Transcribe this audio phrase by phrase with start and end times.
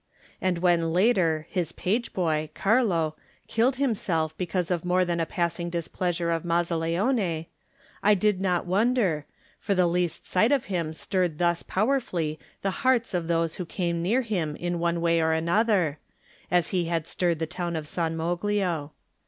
[0.41, 3.15] And when later his page boy, Carlo,
[3.47, 7.45] killed himself be cause of more than a passing displeasure of Mazzaleone,
[8.01, 9.27] I did not wonder,
[9.59, 14.01] for the least sight of him stirred thus powerfully the hearts of those who came
[14.01, 15.99] near him in one way or another,
[16.49, 18.93] as he had stirred the town of San Moglio.